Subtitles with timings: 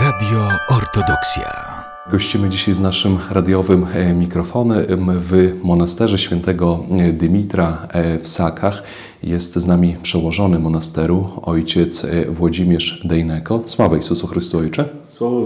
[0.00, 1.84] Radio Ortodoksja.
[2.10, 8.82] Gościmy dzisiaj z naszym radiowym e, mikrofonem w monasterze świętego e, Dymitra e, w Sakach.
[9.22, 13.62] Jest z nami przełożony monasteru, ojciec Włodzimierz Dejneko.
[13.64, 14.88] Sława Jezusu Chrystu, Ojcze.
[15.06, 15.36] Sława.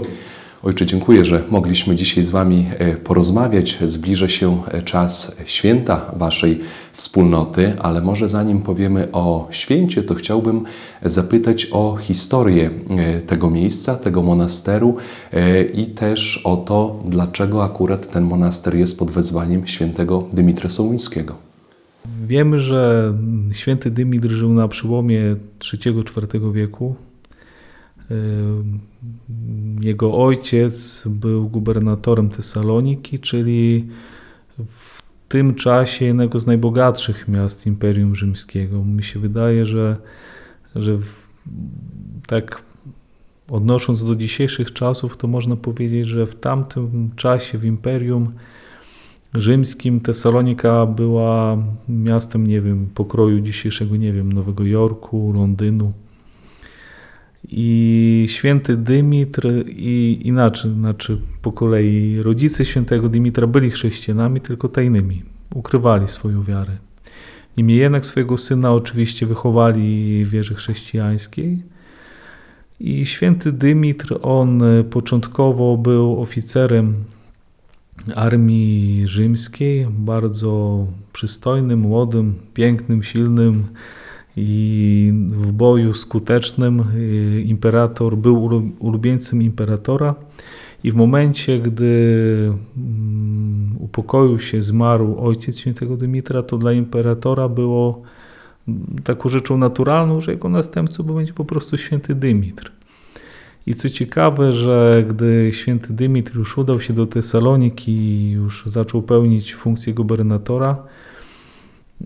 [0.63, 3.77] Ojcze, dziękuję, że mogliśmy dzisiaj z Wami e, porozmawiać.
[3.85, 6.59] Zbliża się e, czas święta Waszej
[6.93, 10.63] wspólnoty, ale może zanim powiemy o święcie, to chciałbym
[11.01, 14.95] zapytać o historię e, tego miejsca, tego monasteru
[15.73, 21.35] i też o to, dlaczego akurat ten monaster jest pod wezwaniem świętego Dymitra Sołuńskiego.
[22.27, 23.13] Wiemy, że
[23.51, 25.35] święty Dymitr żył na przełomie
[25.73, 26.95] III-IV wieku
[29.81, 33.87] jego ojciec był gubernatorem Tesaloniki, czyli
[34.65, 38.83] w tym czasie jednego z najbogatszych miast Imperium Rzymskiego.
[38.83, 39.97] Mi się wydaje, że,
[40.75, 41.29] że w,
[42.27, 42.61] tak
[43.49, 48.31] odnosząc do dzisiejszych czasów, to można powiedzieć, że w tamtym czasie w Imperium
[49.33, 51.57] Rzymskim Tesalonika była
[51.89, 55.93] miastem, nie wiem, pokroju dzisiejszego, nie wiem, Nowego Jorku, Londynu.
[57.49, 65.23] I święty Dymitr i inaczej, znaczy po kolei rodzice świętego Dymitra byli chrześcijanami, tylko tajnymi,
[65.55, 66.77] ukrywali swoją wiarę.
[67.57, 71.61] Niemniej jednak swojego syna oczywiście wychowali w wierze chrześcijańskiej.
[72.79, 76.95] I święty Dymitr, on początkowo był oficerem
[78.15, 83.67] armii rzymskiej, bardzo przystojnym, młodym, pięknym, silnym,
[84.37, 90.15] i w boju skutecznym y, imperator był ulubieńcem imperatora
[90.83, 98.01] i w momencie, gdy mm, upokoił się, zmarł ojciec świętego Dymitra, to dla imperatora było
[98.67, 102.71] mm, taką rzeczą naturalną, że jego następcą będzie po prostu święty Dymitr.
[103.67, 109.01] I co ciekawe, że gdy święty Dymitr już udał się do Tesaloniki i już zaczął
[109.01, 110.83] pełnić funkcję gubernatora,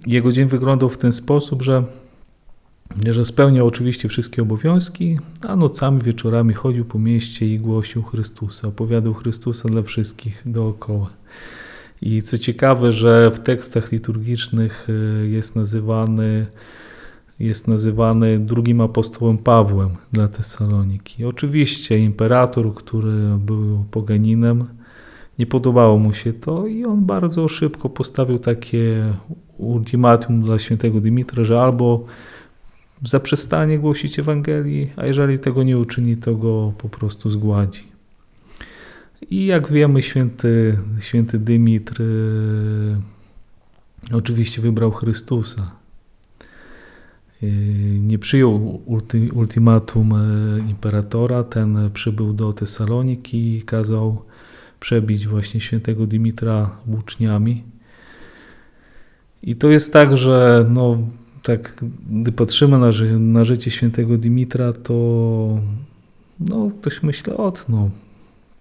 [0.07, 1.83] jego dzień wyglądał w ten sposób, że
[3.11, 9.13] że spełniał oczywiście wszystkie obowiązki, a nocami, wieczorami chodził po mieście i głosił Chrystusa, opowiadał
[9.13, 11.09] Chrystusa dla wszystkich dookoła.
[12.01, 16.45] I co ciekawe, że w tekstach liturgicznych y, jest nazywany,
[17.39, 21.25] jest nazywany drugim apostołem Pawłem dla Tesaloniki.
[21.25, 24.65] Oczywiście imperator, który był poganinem,
[25.39, 29.13] nie podobało mu się to i on bardzo szybko postawił takie
[29.57, 32.05] ultimatum dla świętego Dymitra, że albo
[33.03, 37.83] zaprzestanie głosić Ewangelii, a jeżeli tego nie uczyni, to go po prostu zgładzi.
[39.29, 42.97] I jak wiemy, święty, święty Dymitr yy,
[44.13, 45.71] oczywiście wybrał Chrystusa.
[47.41, 47.49] Yy,
[47.99, 50.13] nie przyjął ulti, ultimatum
[50.57, 54.21] yy, imperatora, ten przybył do Tesaloniki i kazał
[54.79, 57.63] przebić właśnie świętego Dymitra włóczniami.
[59.43, 60.97] I to jest tak, że no,
[61.43, 62.89] tak, gdy patrzymy na,
[63.19, 64.93] na życie świętego Dimitra, to
[66.39, 67.89] no, ktoś myśli, ot, no,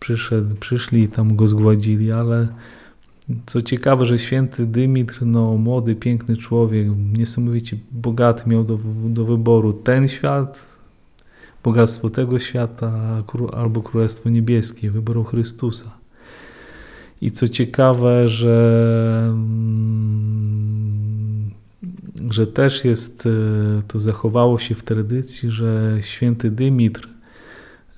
[0.01, 2.49] przyszedł, przyszli tam go zgładzili, ale
[3.47, 6.89] co ciekawe, że święty Dymitr, no, młody, piękny człowiek,
[7.19, 10.67] niesamowicie bogaty, miał do, do wyboru ten świat,
[11.65, 13.23] bogactwo tego świata,
[13.53, 15.91] albo Królestwo Niebieskie, wybrał Chrystusa.
[17.21, 19.35] I co ciekawe, że
[22.31, 23.31] że też jest, e,
[23.89, 27.09] to zachowało się w tradycji, że święty Dymitr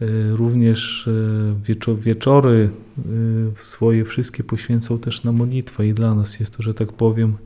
[0.01, 2.71] e, również e, wieczory
[3.55, 7.37] swoje wszystkie poświęcał też na modlitwę i dla nas jest to, że tak powiem,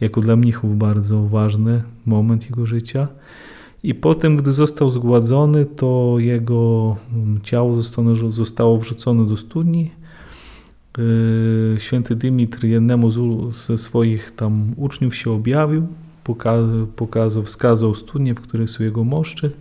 [0.00, 3.08] jako dla mnichów bardzo ważny moment jego życia.
[3.82, 6.96] I potem, gdy został zgładzony, to jego
[7.42, 7.82] ciało
[8.28, 9.90] zostało wrzucone do studni.
[11.78, 13.10] Święty Dymitr jednemu
[13.50, 15.86] ze swoich tam uczniów się objawił
[16.96, 19.52] pokazał, wskazał studnię, w której są jego moszczy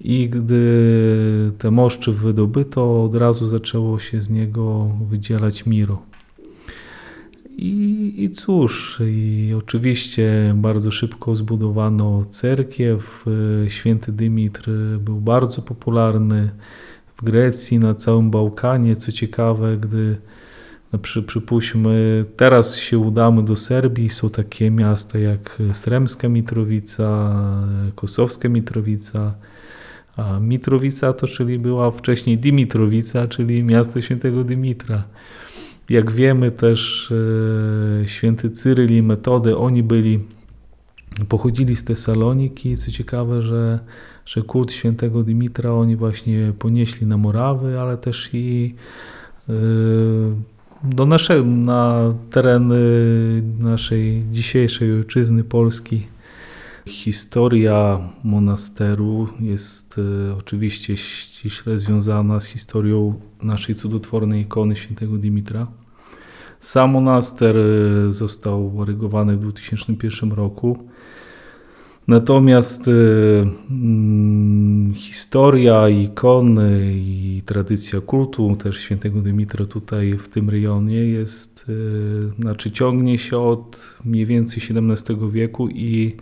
[0.00, 6.02] i gdy te moszczy wydobyto, od razu zaczęło się z niego wydzielać miro.
[7.56, 13.24] I, I cóż, i oczywiście bardzo szybko zbudowano cerkiew.
[13.68, 16.50] Święty Dymitr był bardzo popularny
[17.16, 18.96] w Grecji, na całym Bałkanie.
[18.96, 20.16] Co ciekawe, gdy
[20.92, 27.34] no przy, przypuśćmy, teraz się udamy do Serbii, są takie miasta jak Sremska Mitrowica,
[27.94, 29.34] Kosowska Mitrowica,
[30.16, 35.04] a Mitrowica to czyli była wcześniej Dimitrowica, czyli miasto świętego Dymitra.
[35.88, 37.12] Jak wiemy też
[38.02, 40.20] e, święty Cyryl i Metody, oni byli
[41.28, 42.76] pochodzili z Tesaloniki.
[42.76, 43.78] Co ciekawe, że,
[44.26, 48.74] że kult świętego Dymitra oni właśnie ponieśli na Morawy, ale też i
[49.48, 49.54] yy,
[50.84, 52.78] do naszego, na tereny
[53.58, 56.06] naszej dzisiejszej ojczyzny Polski.
[56.86, 65.66] Historia monasteru jest y, oczywiście ściśle związana z historią naszej cudotwornej ikony świętego Dimitra.
[66.60, 70.88] Sam monaster y, został rygowany w 2001 roku.
[72.08, 72.92] Natomiast y,
[73.70, 82.42] mm, historia, ikony i tradycja kultu też świętego Dymitra tutaj w tym rejonie jest, y,
[82.42, 86.16] znaczy ciągnie się od mniej więcej XVII wieku i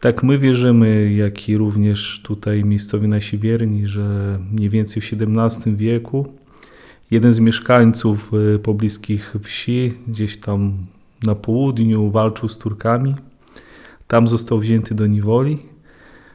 [0.00, 5.76] tak my wierzymy, jak i również tutaj miejscowi nasi wierni, że mniej więcej w XVII
[5.76, 6.26] wieku
[7.10, 10.72] jeden z mieszkańców y, pobliskich wsi, gdzieś tam
[11.26, 13.14] na południu, walczył z Turkami.
[14.10, 15.58] Tam został wzięty do niewoli.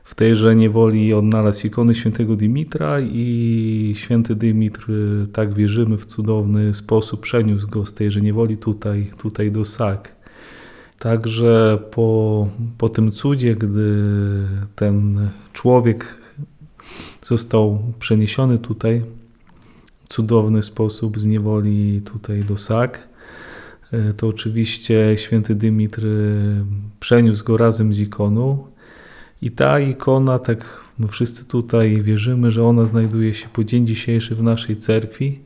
[0.04, 6.74] W tejże niewoli odnalazł ikony świętego Dymitra i święty Dymitr, y, tak wierzymy, w cudowny
[6.74, 10.16] sposób przeniósł go z tejże niewoli tutaj, tutaj do Sak.
[11.00, 14.04] Także po, po tym cudzie, gdy
[14.76, 16.18] ten człowiek
[17.22, 19.04] został przeniesiony tutaj
[20.04, 23.15] w cudowny sposób z niewoli tutaj do Sak,
[24.18, 26.10] to oczywiście święty Dymitr e,
[27.00, 28.68] przeniósł go razem z ikoną
[29.42, 34.36] i ta ikona, tak my wszyscy tutaj wierzymy, że ona znajduje się po dzień dzisiejszy
[34.36, 35.40] w naszej cerkwi.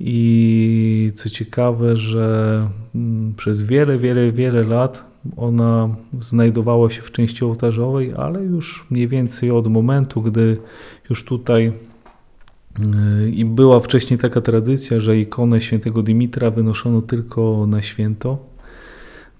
[0.00, 5.04] I co ciekawe, że mm, przez wiele, wiele, wiele lat
[5.36, 10.56] ona znajdowała się w części ołtarzowej, ale już mniej więcej od momentu, gdy
[11.10, 11.72] już tutaj
[13.32, 18.38] i była wcześniej taka tradycja, że ikonę świętego Dimitra wynoszono tylko na święto,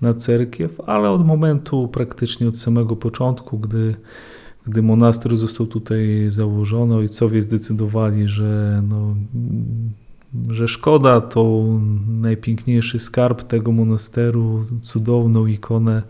[0.00, 3.94] na cerkiew, ale od momentu praktycznie od samego początku, gdy,
[4.66, 9.14] gdy monaster został tutaj założony, ojcowie zdecydowali, że no,
[10.48, 11.64] że szkoda to
[12.08, 16.02] najpiękniejszy skarb tego monasteru, cudowną ikonę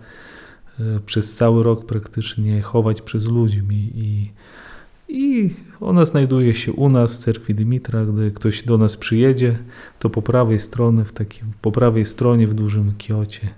[0.80, 4.30] e, przez cały rok praktycznie chować przez ludźmi i,
[5.08, 5.50] i
[5.81, 9.58] ona znajduje się u nas w cerkwi Dymitra, gdy ktoś do nas przyjedzie,
[9.99, 13.49] to po prawej stronie, w takim, po prawej stronie w dużym kiocie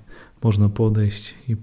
[0.43, 1.57] można podejść i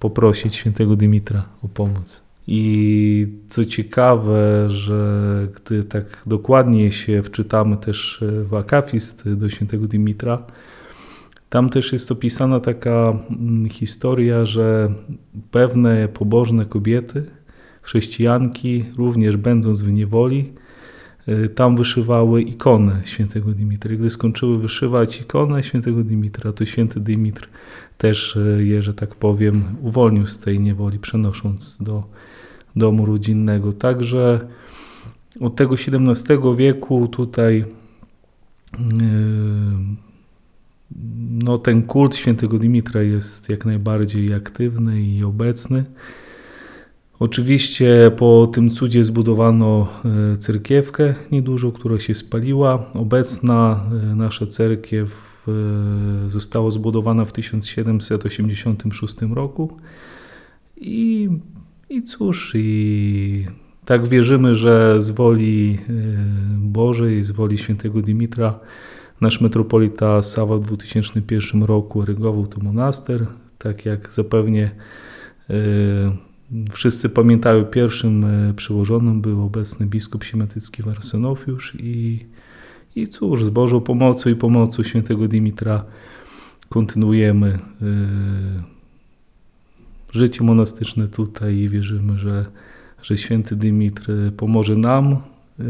[0.00, 2.28] poprosić świętego Dymitra o pomoc.
[2.50, 10.46] I co ciekawe, że gdy tak dokładnie się wczytamy też w akafist do świętego Dimitra,
[11.48, 14.92] tam też jest opisana taka mm, historia, że
[15.50, 17.24] pewne pobożne kobiety,
[17.88, 20.52] chrześcijanki, również będąc w niewoli,
[21.28, 23.96] y, tam wyszywały ikonę świętego Dimitra.
[23.96, 27.48] Gdy skończyły wyszywać ikonę świętego Dimitra, to święty Dimitr
[27.98, 32.04] też y, je, że tak powiem, uwolnił z tej niewoli, przenosząc do
[32.76, 33.72] domu rodzinnego.
[33.72, 34.48] Także
[35.40, 37.64] od tego XVII wieku tutaj
[38.78, 38.86] yy,
[41.42, 45.84] no, ten kult świętego Dimitra jest jak najbardziej aktywny i obecny.
[47.18, 49.88] Oczywiście po tym cudzie zbudowano
[50.30, 52.92] yy, cerkiewkę niedużą, która się spaliła.
[52.94, 55.28] Obecna yy, nasza cerkiew
[56.28, 59.76] została zbudowana w 1786 roku
[60.76, 61.28] i
[61.90, 63.46] i cóż, i
[63.84, 65.92] tak wierzymy, że z woli e,
[66.58, 68.60] Bożej, z woli świętego Dimitra,
[69.20, 73.26] nasz metropolita Sawa w 2001 roku erygował to monaster,
[73.58, 74.70] tak jak zapewnie
[75.50, 75.54] e,
[76.70, 82.26] wszyscy pamiętają, pierwszym e, przełożonym był obecny biskup siemiatycki Warsenofiusz i,
[82.96, 85.84] i cóż, z Bożą pomocą i pomocą świętego Dimitra
[86.68, 87.58] kontynuujemy
[90.12, 92.46] życie monastyczne tutaj i wierzymy, że,
[93.02, 95.16] że święty Dymitr pomoże nam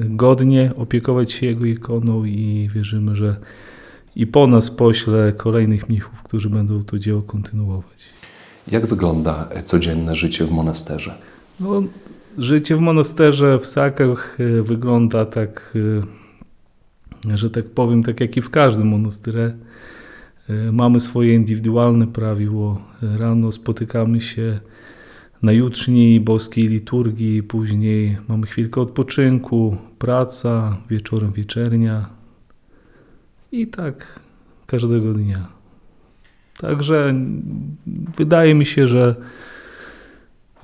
[0.09, 3.37] godnie opiekować się jego ikoną i wierzymy, że
[4.17, 8.18] i po nas pośle kolejnych mnichów, którzy będą to dzieło kontynuować.
[8.71, 11.15] Jak wygląda codzienne życie w monasterze?
[11.61, 11.83] No,
[12.39, 15.75] życie w monasterze w Sakach e, wygląda tak,
[17.31, 19.57] e, że tak powiem, tak jak i w każdym monasterze.
[20.49, 22.83] E, mamy swoje indywidualne prawiło.
[23.03, 24.61] Rano spotykamy się
[25.43, 32.11] na jutrzni boskiej liturgii, później mamy chwilkę odpoczynku, praca, wieczorem wieczernia
[33.53, 34.21] i tak
[34.67, 35.58] każdego dnia.
[36.61, 37.15] Także
[38.17, 39.15] wydaje mi się, że,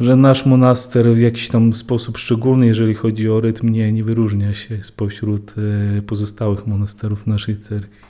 [0.00, 4.54] że nasz monaster w jakiś tam sposób szczególny, jeżeli chodzi o rytm, nie, nie wyróżnia
[4.54, 5.54] się spośród
[5.98, 8.04] e, pozostałych monasterów naszej cerkwi.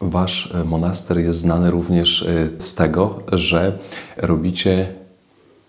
[0.00, 3.78] Wasz e, monaster jest znany również e, z tego, że
[4.16, 4.94] robicie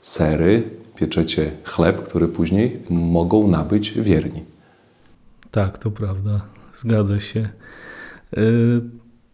[0.01, 0.63] sery,
[0.95, 4.43] pieczecie chleb, który później mogą nabyć wierni.
[5.51, 6.41] Tak, to prawda,
[6.73, 7.49] zgadza się.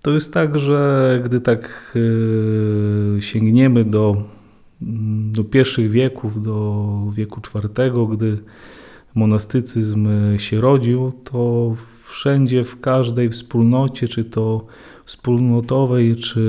[0.01, 4.23] Y, To jest tak, że gdy tak y, sięgniemy do,
[4.81, 8.37] mm, do pierwszych wieków, do wieku IV, gdy
[9.15, 11.71] monastycyzm się rodził, to
[12.03, 14.65] wszędzie, w każdej wspólnocie, czy to
[15.05, 16.41] wspólnotowej, czy,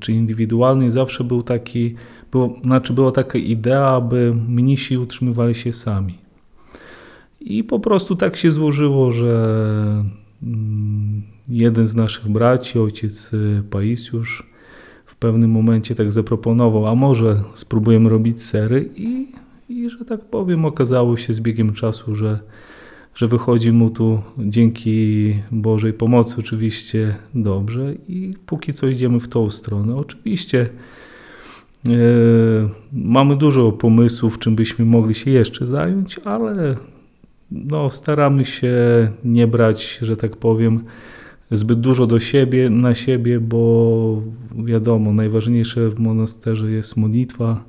[0.00, 1.94] czy indywidualnej, zawsze był taki,
[2.32, 6.18] było, znaczy była taka idea, aby mnisi utrzymywali się sami.
[7.40, 10.04] I po prostu tak się złożyło, że
[10.42, 14.50] mm, jeden z naszych braci, ojciec y, Paisiusz,
[15.06, 19.26] w pewnym momencie tak zaproponował, a może spróbujemy robić sery i,
[19.68, 22.38] i że tak powiem, okazało się z biegiem czasu, że,
[23.14, 29.50] że wychodzi mu tu dzięki Bożej pomocy oczywiście dobrze i póki co idziemy w tą
[29.50, 29.96] stronę.
[29.96, 30.68] Oczywiście
[31.86, 31.90] e,
[32.92, 36.74] mamy dużo pomysłów, czym byśmy mogli się jeszcze zająć, ale
[37.50, 38.74] no, staramy się
[39.24, 40.84] nie brać, że tak powiem,
[41.50, 44.22] zbyt dużo do siebie, na siebie, bo
[44.64, 47.64] wiadomo, najważniejsze w monasterze jest modlitwa,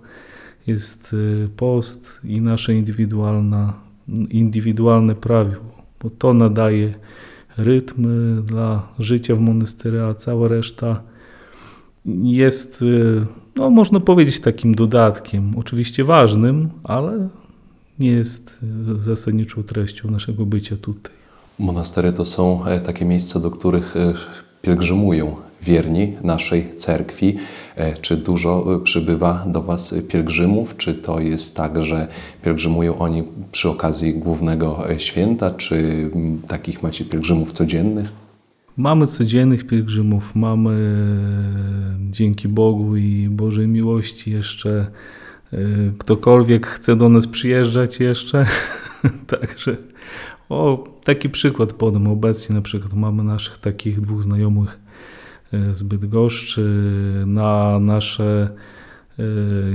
[0.68, 3.74] jest y, post i nasze indywidualna,
[4.30, 6.94] indywidualne prawidło, bo to nadaje
[7.58, 8.06] rytm
[8.40, 11.04] y, dla życia w monasterze, a cała reszta
[12.24, 13.26] jest, y,
[13.58, 17.30] no można powiedzieć, takim dodatkiem, oczywiście ważnym, ale
[18.00, 18.60] nie jest
[18.98, 21.21] zasadniczą treścią naszego bycia tutaj.
[21.62, 24.14] Monastery to są e, takie miejsca, do których e,
[24.62, 27.38] pielgrzymują wierni naszej cerkwi.
[27.76, 30.78] E, Czy dużo przybywa do Was pielgrzymów?
[30.78, 32.08] Czy to jest tak, że
[32.44, 35.52] pielgrzymują oni przy okazji głównego święta?
[35.52, 36.10] Czy
[36.48, 38.12] takich macie pielgrzymów codziennych?
[38.78, 40.98] Mamy codziennych pielgrzymów, mamy
[42.10, 44.88] dzięki Bogu i Bożej miłości jeszcze
[45.98, 48.46] ktokolwiek chce do nas przyjeżdżać jeszcze.
[49.28, 49.78] Także
[50.52, 52.08] o, taki przykład podam.
[52.08, 54.80] Obecnie na przykład mamy naszych takich dwóch znajomych
[55.54, 56.84] e, z Bydgoszczy
[57.26, 58.50] na nasze
[59.20, 59.24] e,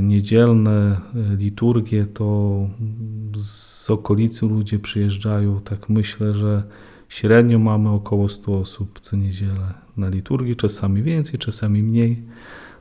[0.01, 1.01] niedzielne
[1.33, 2.57] e, liturgie, to
[3.37, 5.61] z okolicy ludzie przyjeżdżają.
[5.61, 6.63] Tak myślę, że
[7.09, 12.23] średnio mamy około 100 osób co niedzielę na liturgii, czasami więcej, czasami mniej.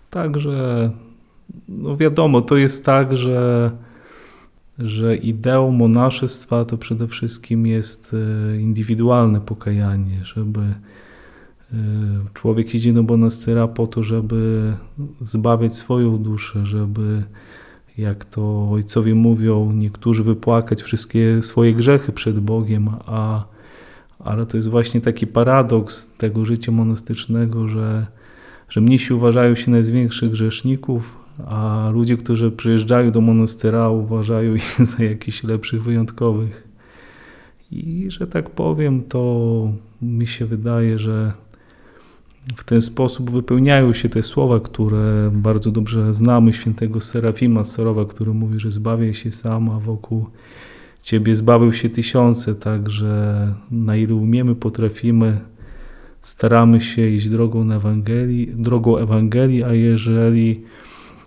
[0.10, 0.92] Także
[1.70, 3.72] no wiadomo, to jest tak, że,
[4.80, 10.76] że ideą monaszestwa to przede wszystkim jest e, indywidualne pokajanie, żeby e,
[12.34, 14.74] człowiek idzie do monastera po to, żeby
[15.22, 17.24] zbawiać swoją duszę, żeby
[17.98, 23.46] jak to ojcowie mówią, niektórzy wypłakać wszystkie swoje grzechy przed Bogiem, a,
[24.20, 28.06] ale to jest właśnie taki paradoks tego życia monastycznego, że,
[28.70, 35.04] że mnisi uważają się największych grzeszników, a ludzie, którzy przyjeżdżają do monastera, uważają ich za
[35.04, 36.68] jakichś lepszych, wyjątkowych.
[37.72, 41.34] I że tak powiem, to mi się wydaje, że
[42.56, 48.34] w ten sposób wypełniają się te słowa, które bardzo dobrze znamy świętego Serafima Sarowa, który
[48.34, 50.26] mówi, że zbawiaj się sam, a wokół
[51.02, 55.40] Ciebie zbawił się tysiące, także na ile umiemy, potrafimy,
[56.22, 60.64] staramy się iść drogą Ewangelii, drogą Ewangelii, a jeżeli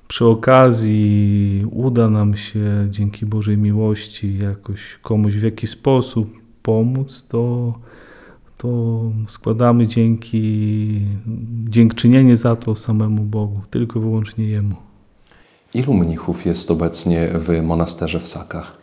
[0.09, 7.75] przy okazji uda nam się dzięki Bożej miłości jakoś komuś w jakiś sposób pomóc, to,
[8.57, 11.01] to składamy dzięki,
[11.69, 14.77] dziękczynienie za to samemu Bogu, tylko wyłącznie Jemu.
[15.75, 18.79] Ilu mnichów jest obecnie w monasterze w Sakach?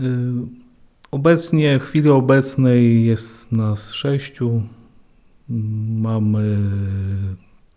[0.00, 0.04] Y,
[1.10, 4.62] Obecnie, w chwili obecnej jest nas sześciu.
[5.88, 6.58] Mamy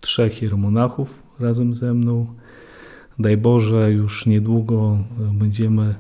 [0.02, 2.28] trzech hieromonachów razem ze mną.
[3.20, 4.98] Daj Boże, już niedługo
[5.34, 5.96] będziemy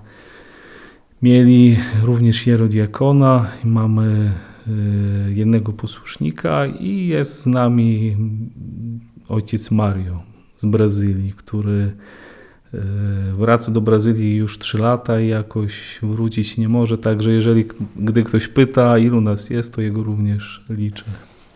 [1.24, 3.48] mieli również hierodiakona.
[3.64, 4.32] i Mamy
[4.68, 8.18] y, jednego posłusznika i jest z nami
[9.30, 10.24] ojciec Mario
[10.58, 11.92] z Brazylii, który
[12.74, 12.80] y,
[13.34, 16.98] wraca do Brazylii już 3 lata i jakoś wrócić nie może.
[16.98, 21.06] Także jeżeli gdy ktoś pyta, ilu nas jest, to jego również liczę.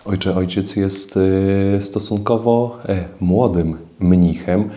[0.07, 4.69] Ojcze, ojciec jest e, stosunkowo e, młodym mnichem,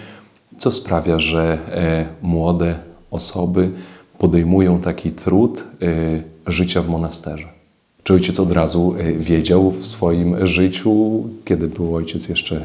[0.58, 2.78] co sprawia, że e, młode
[3.10, 3.70] osoby
[4.18, 7.48] podejmują taki trud e, życia w monasterze.
[8.02, 12.64] Czy ojciec od razu wiedział w swoim życiu, kiedy był ojciec jeszcze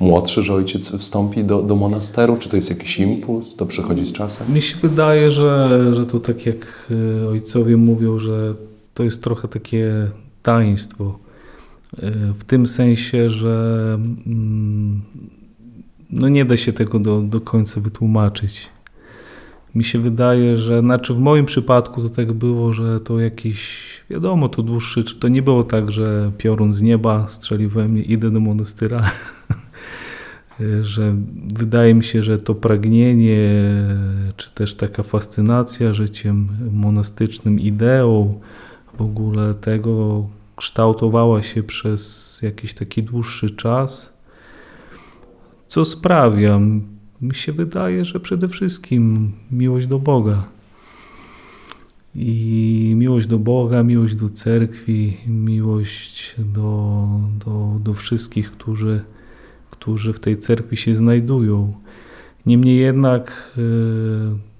[0.00, 2.36] młodszy, że ojciec wstąpi do, do monasteru?
[2.36, 3.56] Czy to jest jakiś impuls?
[3.56, 4.54] To przychodzi z czasem?
[4.54, 6.90] Mi się wydaje, że, że to tak jak
[7.24, 8.54] y, ojcowie mówią, że
[8.94, 10.08] to jest trochę takie
[10.42, 11.22] taństwo.
[12.34, 15.02] W tym sensie, że mm,
[16.10, 18.68] no nie da się tego do, do końca wytłumaczyć.
[19.74, 24.48] Mi się wydaje, że znaczy w moim przypadku to tak było, że to jakiś, wiadomo,
[24.48, 28.40] to dłuższy, to nie było tak, że piorun z nieba strzelił we mnie, idę do
[28.40, 29.10] monastyra,
[30.82, 31.14] że
[31.54, 33.50] wydaje mi się, że to pragnienie,
[34.36, 38.40] czy też taka fascynacja życiem monastycznym, ideą
[38.98, 40.26] w ogóle tego
[40.62, 44.18] kształtowała się przez jakiś taki dłuższy czas,
[45.68, 46.60] co sprawia,
[47.20, 50.44] mi się wydaje, że przede wszystkim miłość do Boga.
[52.14, 57.08] I miłość do Boga, miłość do cerkwi, miłość do,
[57.44, 59.04] do, do wszystkich, którzy,
[59.70, 61.72] którzy w tej cerkwi się znajdują.
[62.46, 63.52] Niemniej jednak,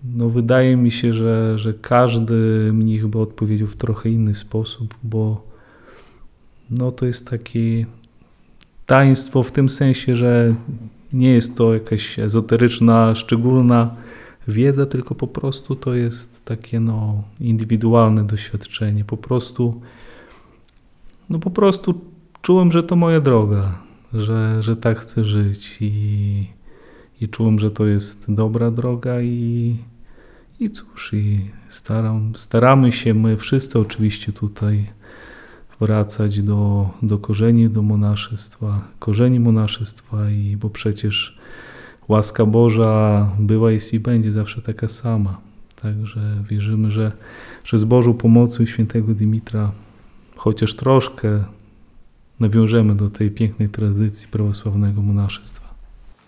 [0.04, 5.51] no wydaje mi się, że, że każdy mnich by odpowiedział w trochę inny sposób, bo
[6.72, 7.86] no to jest takie
[8.86, 10.54] taństwo w tym sensie, że
[11.12, 13.96] nie jest to jakaś ezoteryczna, szczególna
[14.48, 19.04] wiedza, tylko po prostu to jest takie no, indywidualne doświadczenie.
[19.04, 19.80] Po prostu,
[21.30, 22.00] no po prostu
[22.42, 23.78] czułem, że to moja droga,
[24.14, 26.46] że, że tak chcę żyć i,
[27.20, 29.76] i czułem, że to jest dobra droga i,
[30.60, 34.86] i cóż, i staram, staramy się my wszyscy oczywiście tutaj
[35.82, 41.38] wracać do, do korzeni, do monaszestwa, korzeni monaszestwa, i bo przecież
[42.08, 45.40] łaska Boża była, jest i będzie zawsze taka sama.
[45.82, 46.20] Także
[46.50, 47.12] wierzymy, że,
[47.64, 49.72] że z Bożą pomocą świętego Dimitra
[50.36, 51.44] chociaż troszkę
[52.40, 55.68] nawiążemy do tej pięknej tradycji prawosławnego monaszestwa.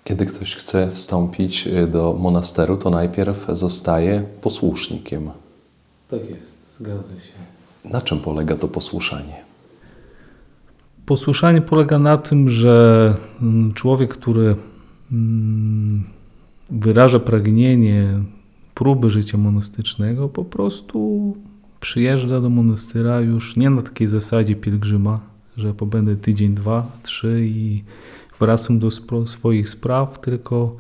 [0.05, 5.31] Kiedy ktoś chce wstąpić y, do monasteru, to najpierw zostaje posłusznikiem.
[6.09, 7.64] Tak jest, zgadza się.
[7.85, 9.45] Na czym polega to posłuszanie?
[11.07, 14.57] Posłuszanie polega na tym, że mm, człowiek, który
[15.13, 16.05] mm,
[16.71, 18.23] wyraża pragnienie
[18.75, 21.37] próby życia monastycznego, po prostu
[21.81, 25.21] przyjeżdża do monastyra już nie na takiej zasadzie pielgrzyma,
[25.57, 27.85] że pobędę tydzień, dwa, trzy i
[28.41, 28.89] wracam do
[29.27, 30.77] swoich spraw, tylko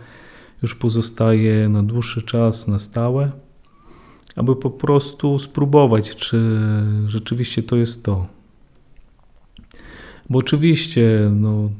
[0.62, 3.32] już pozostaje na dłuższy czas, na stałe,
[4.36, 6.38] aby po prostu spróbować, czy
[7.06, 8.26] rzeczywiście to jest to.
[10.30, 11.70] Bo oczywiście no,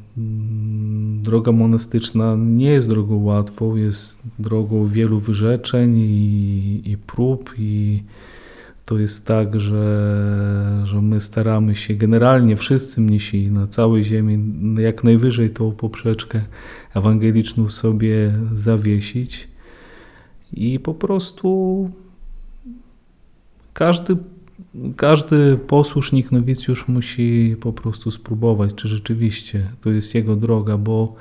[1.21, 8.03] droga monastyczna nie jest drogą łatwą, jest drogą wielu wyrzeczeń i, i prób i
[8.85, 14.39] to jest tak, że, że my staramy się generalnie wszyscy mnisi na całej ziemi
[14.81, 16.41] jak najwyżej tą poprzeczkę
[16.93, 19.47] ewangeliczną sobie zawiesić
[20.53, 21.89] i po prostu
[23.75, 24.17] każdy
[24.95, 31.15] każdy posłusznik, nowicjusz musi po prostu spróbować, czy rzeczywiście to jest jego droga, bo,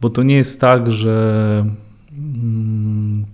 [0.00, 1.64] bo to nie jest tak, że,
[2.18, 3.24] mm,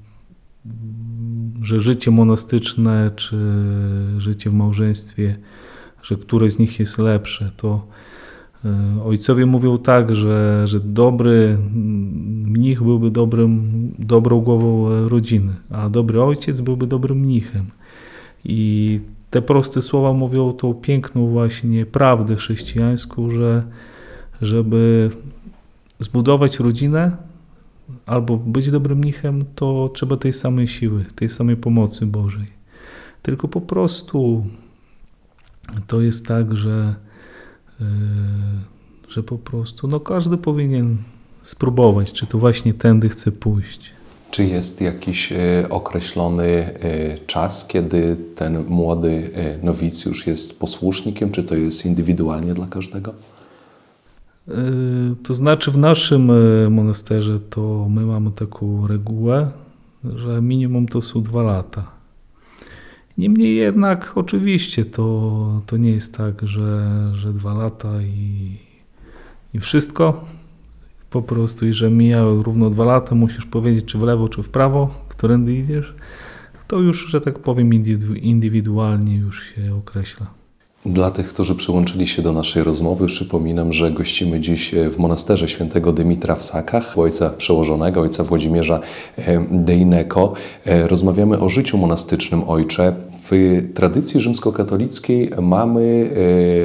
[1.63, 3.37] że życie monastyczne czy
[4.19, 5.37] życie w małżeństwie,
[6.03, 7.51] że któreś z nich jest lepsze.
[7.57, 7.87] To
[8.65, 11.59] e, ojcowie mówią tak, że, że dobry
[12.45, 17.67] mnich byłby dobrym, dobrą głową rodziny, a dobry ojciec byłby dobrym mnichem.
[18.45, 23.65] I te proste słowa mówią tą piękną właśnie prawdę chrześcijańską, że
[24.43, 25.11] żeby
[26.01, 27.17] zbudować rodzinę
[28.07, 32.47] albo być dobrym mnichem, to trzeba tej samej siły, tej samej pomocy Bożej.
[33.23, 34.47] Tylko po prostu
[35.87, 36.95] to jest tak, że,
[37.81, 37.87] yy,
[39.09, 40.97] że po prostu no każdy powinien
[41.43, 43.93] spróbować, czy to właśnie tędy chce pójść.
[44.35, 51.31] Czy jest jakiś e, określony e, czas, kiedy ten młody e, nowicjusz jest posłusznikiem?
[51.31, 53.15] Czy to jest indywidualnie dla każdego?
[55.23, 56.33] To znaczy, w naszym
[56.73, 59.51] monasterze to my mamy taką regułę,
[60.15, 61.91] że minimum to są dwa lata.
[63.19, 68.59] Niemniej jednak, oczywiście, to, to nie jest tak, że, że dwa lata i,
[69.55, 70.25] i wszystko
[71.15, 74.51] po prostu i że mija równo dwa lata, musisz powiedzieć, czy w lewo, czy w
[74.51, 75.95] prawo, którędy idziesz,
[76.69, 77.71] to już, że tak powiem,
[78.23, 80.27] indywidualnie już się określa.
[80.87, 85.93] Dla tych, którzy przyłączyli się do naszej rozmowy, przypominam, że gościmy dziś w monasterze świętego
[85.93, 88.81] Dymitra w Sakach, ojca przełożonego, ojca Włodzimierza
[89.17, 90.33] e, Dejneko.
[90.65, 92.95] E, rozmawiamy o życiu monastycznym ojcze.
[93.31, 96.11] W tradycji rzymskokatolickiej mamy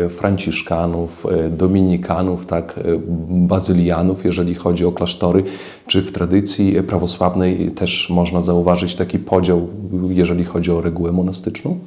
[0.06, 2.80] e, franciszkanów, dominikanów, tak,
[3.30, 5.44] bazylianów, jeżeli chodzi o klasztory.
[5.88, 9.70] Czy w tradycji prawosławnej też można zauważyć taki podział,
[10.10, 11.80] jeżeli chodzi o regułę monastyczną?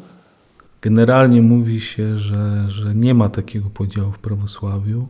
[0.83, 5.09] generalnie mówi się, że, że nie ma takiego podziału w prawosławiu.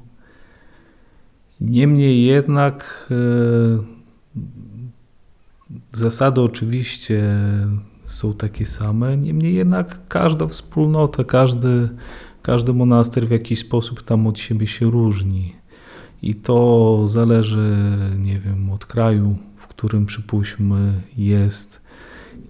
[1.61, 3.14] Niemniej jednak e,
[5.92, 7.25] zasady oczywiście
[8.12, 11.88] są takie same, niemniej jednak każda wspólnota, każdy,
[12.42, 15.55] każdy monaster w jakiś sposób tam od siebie się różni.
[16.22, 17.77] I to zależy,
[18.18, 21.81] nie wiem, od kraju, w którym przypuśćmy jest,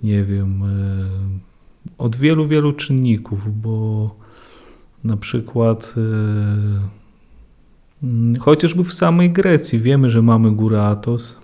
[0.03, 0.67] nie wiem, e,
[1.99, 4.11] od wielu, wielu czynników, bo
[5.05, 6.01] na przykład e,
[8.39, 11.42] chociażby w samej Grecji wiemy, że mamy górę Atos,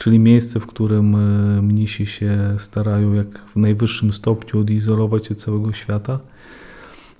[0.00, 5.72] czyli miejsce, w którym e, mnisi się starają jak w najwyższym stopniu odizolować od całego
[5.72, 6.18] świata.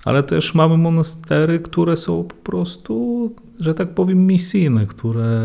[0.05, 5.41] Ale też mamy monastery, które są po prostu, że tak powiem, misyjne, które,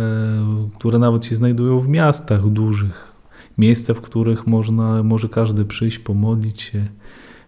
[0.79, 3.13] które nawet się znajdują w miastach dużych.
[3.59, 6.87] Miejsca, w których można, może każdy przyjść, pomodlić się,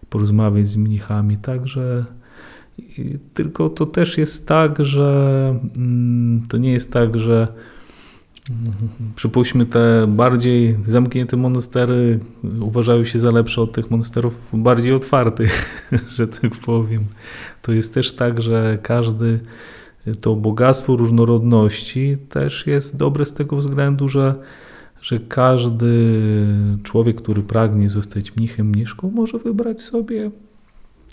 [0.09, 1.37] porozmawiać z mnichami.
[1.37, 2.05] Także
[3.33, 7.47] tylko to też jest tak, że mm, to nie jest tak, że
[9.15, 12.19] Przypuśćmy, te bardziej zamknięte monastery
[12.61, 15.81] uważają się za lepsze od tych monasterów bardziej otwartych,
[16.15, 17.05] że tak powiem.
[17.61, 19.39] To jest też tak, że każdy
[20.21, 24.35] to bogactwo różnorodności też jest dobre z tego względu, że,
[25.01, 26.17] że każdy
[26.83, 30.31] człowiek, który pragnie zostać mnichem, mniszką, może wybrać sobie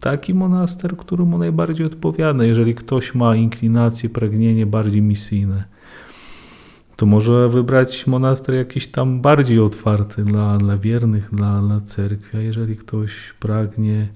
[0.01, 5.76] taki monaster, który mu najbardziej odpowiada, jeżeli ktoś ma inklinacje, pragnienie bardziej misyjne
[6.97, 12.41] to może wybrać monaster jakiś tam bardziej otwarty dla, dla wiernych, dla, dla cerkwi, a
[12.41, 14.09] jeżeli ktoś pragnie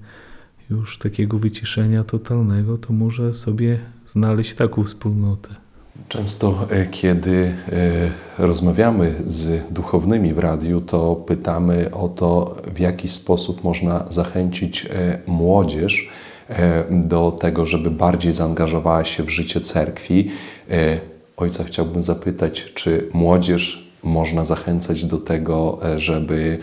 [0.69, 5.49] już takiego wyciszenia totalnego, to może sobie znaleźć taką wspólnotę.
[6.07, 7.53] Często, e, kiedy
[8.37, 14.85] e, rozmawiamy z duchownymi w radiu, to pytamy o to, w jaki sposób można zachęcić
[14.85, 16.09] e, młodzież
[16.89, 20.29] do tego, żeby bardziej zaangażowała się w życie cerkwi.
[21.37, 26.57] Ojca chciałbym zapytać, czy młodzież można zachęcać do tego, e, żeby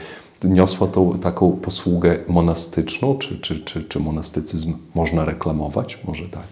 [0.44, 5.98] niosła tą taką posługę monastyczną, czy, czy, czy, czy monastycyzm można reklamować?
[6.04, 6.46] Może tak.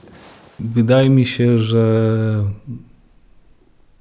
[0.60, 2.44] Wydaje mi się, że,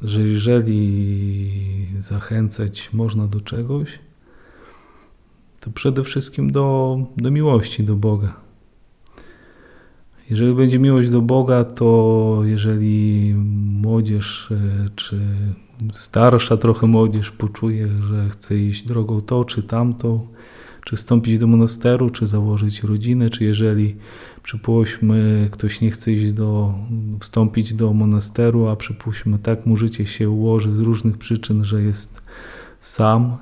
[0.01, 1.51] że jeżeli
[1.99, 3.99] zachęcać można do czegoś,
[5.60, 8.45] to przede wszystkim do, do miłości do Boga.
[10.30, 13.34] Jeżeli będzie miłość do Boga, to jeżeli
[13.82, 15.20] młodzież e, czy
[15.94, 20.28] starsza trochę młodzież poczuje, że chce iść drogą tą czy tamtą,
[20.86, 23.96] czy wstąpić do monasteru, czy założyć rodzinę, czy jeżeli
[24.44, 26.74] przypuśćmy ktoś nie chce iść do,
[27.20, 32.22] wstąpić do monasteru, a przypuśćmy tak mu życie się ułoży z różnych przyczyn, że jest
[32.82, 33.38] sam,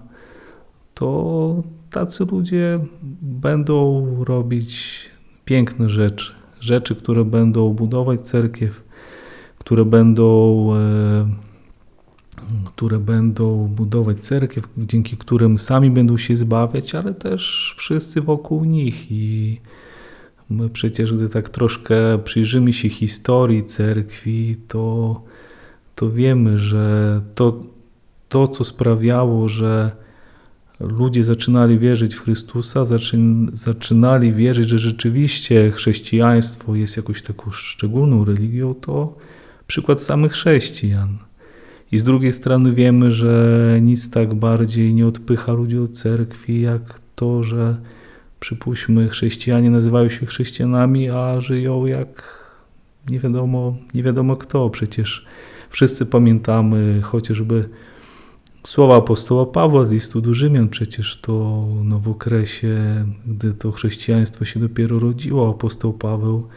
[0.93, 2.79] to tacy ludzie
[3.21, 4.99] będą robić
[5.45, 8.83] piękne rzeczy rzeczy, które będą budować cerkiew,
[9.59, 11.27] które będą, e,
[12.65, 19.11] które będą budować cerkiew, dzięki którym sami będą się zbawiać, ale też wszyscy wokół nich.
[19.11, 19.61] I
[20.49, 25.21] my przecież, gdy tak troszkę przyjrzymy się historii cerkwi, to,
[25.95, 27.63] to wiemy, że to,
[28.29, 30.02] to, co sprawiało, że
[30.79, 32.83] ludzie zaczynali wierzyć w Chrystusa,
[33.53, 39.15] zaczynali wierzyć, że rzeczywiście chrześcijaństwo jest jakąś taką szczególną religią, to
[39.67, 41.17] przykład samych chrześcijan.
[41.91, 46.99] I z drugiej strony wiemy, że nic tak bardziej nie odpycha ludzi od cerkwi, jak
[47.15, 47.77] to, że
[48.39, 52.43] przypuśćmy, chrześcijanie nazywają się chrześcijanami, a żyją jak
[53.09, 54.69] nie wiadomo, nie wiadomo kto.
[54.69, 55.25] Przecież
[55.69, 57.69] wszyscy pamiętamy chociażby
[58.63, 64.45] Słowa apostoła Pawła z listu do Rzymian przecież to no w okresie, gdy to chrześcijaństwo
[64.45, 66.47] się dopiero rodziło, apostoł Paweł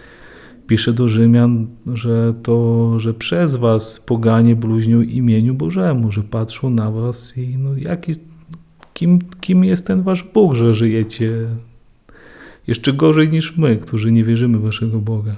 [0.67, 6.91] pisze do Rzymian, że to, że przez was poganie bluźnią imieniu Bożemu, że patrzą na
[6.91, 8.13] was i no jaki,
[8.95, 11.33] kim, kim jest ten wasz Bóg, że żyjecie
[12.67, 15.37] jeszcze gorzej niż my, którzy nie wierzymy waszego Boga.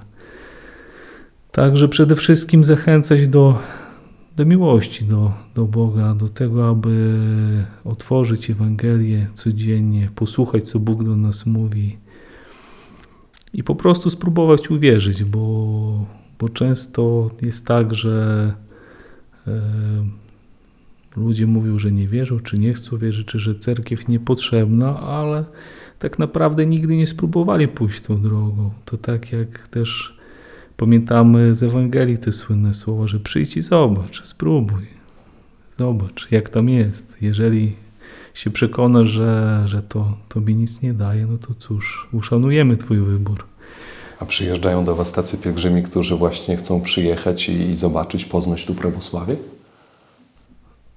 [1.53, 3.59] Także przede wszystkim zachęcać do
[4.39, 7.19] do miłości do, do Boga, do tego, aby
[7.85, 11.97] otworzyć Ewangelię codziennie, posłuchać, co Bóg do nas mówi
[13.53, 16.07] i po prostu spróbować uwierzyć, bo,
[16.39, 18.55] bo często jest tak, że
[19.47, 19.61] e,
[21.17, 25.45] ludzie mówią, że nie wierzą, czy nie chcą wierzyć, czy że cerkiew niepotrzebna, ale
[25.99, 28.71] tak naprawdę nigdy nie spróbowali pójść tą drogą.
[28.85, 30.18] To tak jak też
[30.79, 34.87] Pamiętamy z Ewangelii te słynne słowa, że przyjdź i zobacz, spróbuj,
[35.79, 37.17] zobacz jak tam jest.
[37.21, 37.77] Jeżeli
[38.35, 43.45] się przekona, że, że to tobie nic nie daje, no to cóż, uszanujemy twój wybór.
[44.19, 48.75] A przyjeżdżają do Was tacy pielgrzymi, którzy właśnie chcą przyjechać i, i zobaczyć, poznać tu
[48.75, 49.37] prawosławie?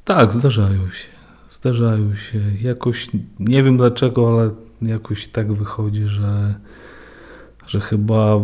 [0.05, 1.07] Tak, zdarzają się.
[1.49, 2.39] Zdarzają się.
[2.61, 6.55] Jakoś nie wiem dlaczego, ale jakoś tak wychodzi, że,
[7.67, 8.39] że chyba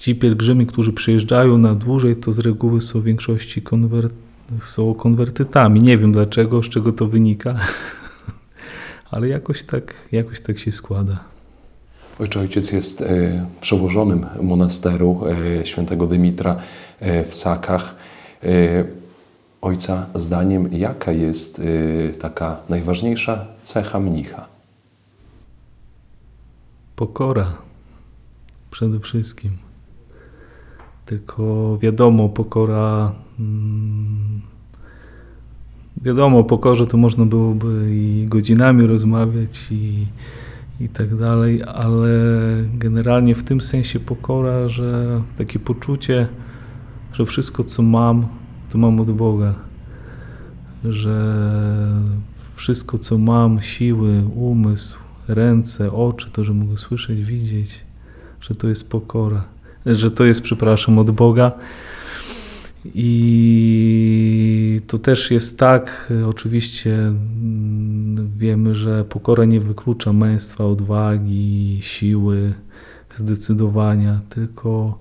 [0.00, 4.10] ci pielgrzymi, którzy przyjeżdżają na dłużej, to z reguły są w większości konwer
[4.60, 5.82] są konwertytami.
[5.82, 7.54] Nie wiem dlaczego, z czego to wynika,
[9.10, 11.24] ale jakoś tak, jakoś tak się składa.
[12.20, 15.20] Ojcze Ojciec jest e, przełożonym monasteru
[15.60, 16.56] e, świętego Dymitra
[17.00, 17.94] e, w Sakach.
[19.62, 21.62] Ojca zdaniem, jaka jest
[22.20, 24.46] taka najważniejsza cecha mnicha?
[26.96, 27.54] Pokora
[28.70, 29.69] przede wszystkim.
[31.10, 33.12] Tylko wiadomo, pokora.
[33.40, 34.40] Mm,
[36.02, 40.06] wiadomo, o pokorze to można byłoby i godzinami rozmawiać i,
[40.80, 42.08] i tak dalej, ale
[42.74, 46.28] generalnie w tym sensie pokora, że takie poczucie,
[47.12, 48.26] że wszystko co mam,
[48.70, 49.54] to mam od Boga.
[50.84, 51.36] Że
[52.54, 57.84] wszystko co mam, siły, umysł, ręce, oczy, to, że mogę słyszeć, widzieć,
[58.40, 59.44] że to jest pokora,
[59.86, 61.52] że to jest, przepraszam, od Boga.
[62.94, 72.54] I to też jest tak, oczywiście mm, wiemy, że pokora nie wyklucza męstwa, odwagi, siły,
[73.16, 74.98] zdecydowania, tylko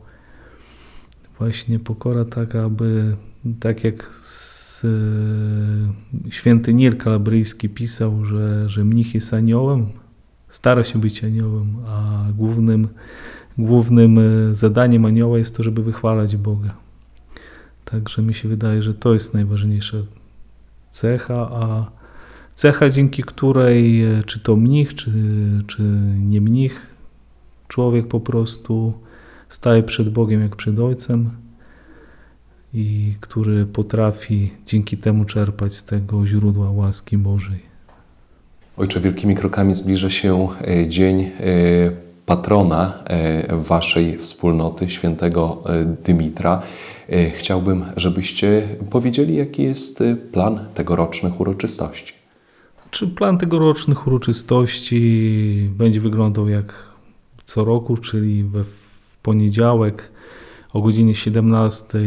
[1.38, 3.15] właśnie pokora taka, aby
[3.60, 9.86] tak jak z, e, święty Nir Kalabryjski pisał, że, że mnich jest aniołem,
[10.50, 12.88] stara się być aniołem, a głównym,
[13.60, 16.74] głównym e, zadaniem anioła jest to, żeby wychwalać Boga.
[17.86, 19.98] Także mi się wydaje, że to jest najważniejsza
[20.89, 21.91] cecha, a
[22.56, 25.12] cecha, dzięki której, e, czy to mnich, czy,
[25.67, 25.82] czy
[26.19, 26.88] nie mnich,
[27.67, 28.93] człowiek po prostu
[29.50, 31.30] staje przed Bogiem jak przed Ojcem
[32.74, 37.69] i który potrafi dzięki temu czerpać z tego źródła łaski Bożej.
[38.78, 41.32] Ojcze, wielkimi krokami zbliża się e, dzień
[42.30, 45.63] patrona e, Waszej wspólnoty, świętego
[46.06, 46.62] Dymitra.
[47.38, 52.13] Chciałbym, żebyście powiedzieli, jaki jest plan tegorocznych uroczystości.
[52.92, 56.74] Czy plan tegorocznych uroczystości będzie wyglądał jak
[57.44, 60.12] co roku, czyli we w poniedziałek
[60.74, 62.00] o godzinie 17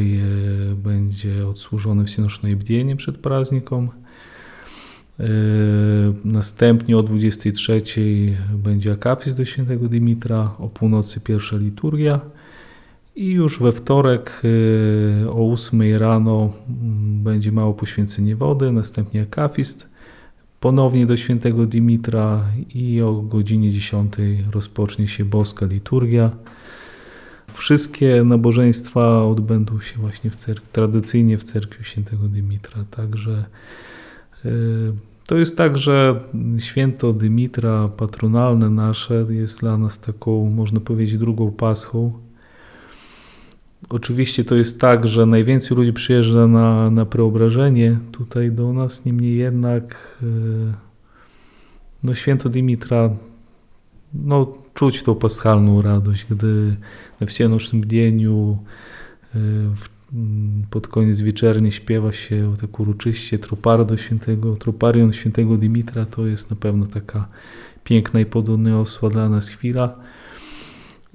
[0.77, 3.91] będzie odsłużony wsienoczne bdienie przed praznikom.
[6.25, 7.83] Następnie o 23
[8.55, 12.21] będzie akapis do świętego Dymitra, o północy pierwsza liturgia
[13.17, 14.43] i już we wtorek
[15.29, 16.53] o 8 rano
[17.23, 19.89] będzie mało poświęcenie wody, następnie akafist,
[20.61, 24.15] ponownie do świętego Dymitra i o godzinie 10
[24.53, 26.31] rozpocznie się boska liturgia.
[27.53, 33.45] Wszystkie nabożeństwa odbędą się właśnie w cerkwi, tradycyjnie w cerkwi świętego Dymitra, także
[35.27, 36.21] to jest tak, że
[36.59, 42.13] święto Dymitra patronalne nasze jest dla nas taką, można powiedzieć, drugą paschą.
[43.89, 49.37] Oczywiście to jest tak, że najwięcej ludzi przyjeżdża na, na preobrażenie tutaj do nas, niemniej
[49.37, 50.19] jednak
[52.03, 53.11] no, święto Dymitra,
[54.15, 56.77] no, czuć tą paschalną radość, gdy
[57.21, 58.59] na wsienocznym bdieniu
[59.75, 59.92] w Mm,
[60.71, 66.57] pod koniec wieczernie śpiewa się tak uroczyście tropardo świętego, troparion świętego Dimitra, to jest na
[66.57, 67.29] pewno taka
[67.85, 69.99] piękna i podniosła dla nas chwila.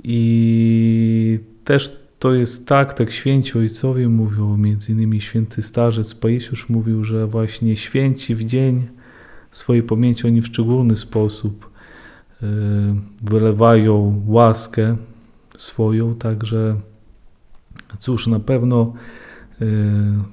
[0.04, 7.04] I też to jest tak, tak święci ojcowie mówią, między innymi święty starzec Paisiusz mówił,
[7.04, 8.88] że właśnie święci w dzień
[9.52, 11.70] swojej pamięci oni w szczególny sposób
[12.42, 12.46] e,
[13.24, 14.98] wylewają łaskę
[15.58, 16.76] swoją, także
[18.00, 18.94] Cóż, na pewno
[19.62, 19.66] y,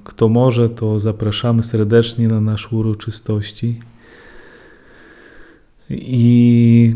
[0.03, 3.79] kto może, to zapraszamy serdecznie na nasze uroczystości.
[5.89, 6.95] I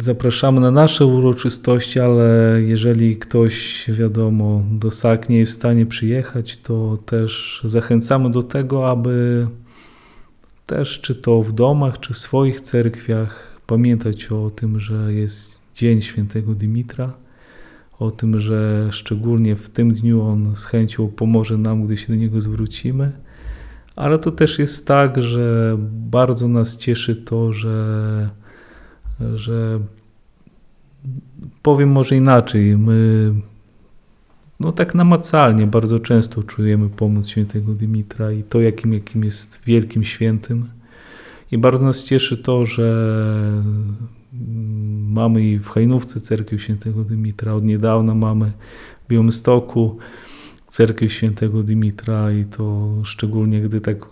[0.00, 6.56] zapraszamy na nasze uroczystości, ale jeżeli ktoś, wiadomo, do SAK nie jest w stanie przyjechać,
[6.56, 9.46] to też zachęcamy do tego, aby
[10.66, 16.02] też, czy to w domach, czy w swoich cerkwiach, pamiętać o tym, że jest Dzień
[16.02, 17.12] Świętego Dymitra
[17.98, 22.14] o tym, że szczególnie w tym dniu On z chęcią pomoże nam, gdy się do
[22.14, 23.12] Niego zwrócimy.
[23.96, 28.30] Ale to też jest tak, że bardzo nas cieszy to, że,
[29.34, 29.80] że
[31.62, 33.32] powiem może inaczej, my
[34.60, 40.04] no tak namacalnie bardzo często czujemy pomoc świętego Dymitra i to, jakim, jakim jest wielkim
[40.04, 40.68] świętym
[41.50, 43.62] I bardzo nas cieszy to, że
[45.08, 48.52] mamy i w Hajnówce Cerkiew Świętego Dymitra, od niedawna mamy
[49.04, 49.98] w Białymstoku
[50.68, 54.06] Cerkiew Świętego Dymitra i to szczególnie, gdy tak,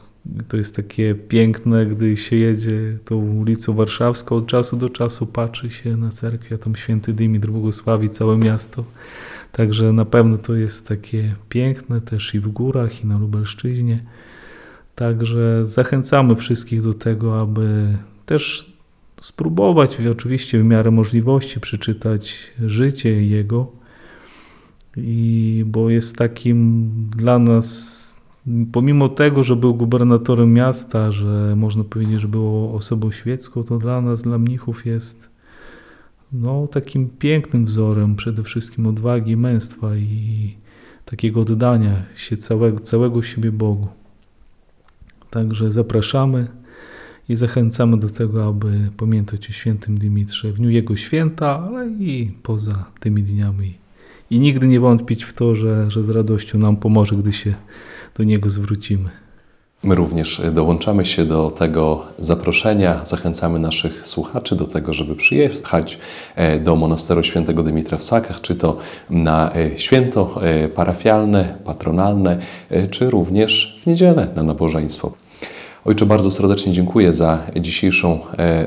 [0.48, 5.70] to jest takie piękne, gdy się jedzie tą ulicą warszawską, od czasu do czasu patrzy
[5.70, 8.84] się na cerkwie, a tam Święty Dymitr błogosławi całe miasto.
[9.52, 14.04] Także na pewno to jest takie piękne też i w górach, i na Lubelszczyźnie.
[14.94, 18.75] Także zachęcamy wszystkich do tego, aby też
[19.20, 23.72] spróbować, oczywiście w miarę możliwości, przeczytać życie Jego,
[24.96, 28.20] i bo jest takim dla nas,
[28.72, 34.00] pomimo tego, że był gubernatorem miasta, że można powiedzieć, że był osobą świecką, to dla
[34.00, 35.28] nas, dla mnichów jest
[36.32, 40.54] no, takim pięknym wzorem przede wszystkim odwagi męstwa i
[41.04, 43.88] takiego oddania się całego, całego siebie Bogu.
[45.30, 46.48] Także zapraszamy
[47.28, 52.32] i zachęcamy do tego, aby pamiętać o świętym Dymitrze w dniu jego święta, ale i
[52.42, 53.74] poza tymi dniami.
[54.30, 57.54] I nigdy nie wątpić w to, że, że z radością nam pomoże, gdy się
[58.14, 59.10] do niego zwrócimy.
[59.82, 63.04] My również dołączamy się do tego zaproszenia.
[63.04, 65.98] Zachęcamy naszych słuchaczy do tego, żeby przyjechać
[66.34, 68.76] e, do monasteru świętego Dymitra w Sakach, czy to
[69.10, 72.38] na e, święto e, parafialne, patronalne,
[72.90, 75.12] czy również w niedzielę na nabożeństwo.
[75.86, 78.18] Ojcze, bardzo serdecznie dziękuję za dzisiejszą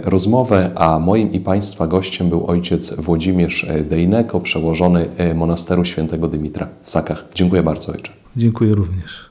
[0.03, 6.89] rozmowę, a moim i Państwa gościem był ojciec Włodzimierz Dejneko, przełożony monasteru świętego Dymitra w
[6.89, 7.25] Sakach.
[7.35, 8.11] Dziękuję bardzo, ojcze.
[8.35, 9.29] Dziękuję również.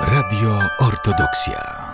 [0.00, 1.85] Radio Ortodoksja.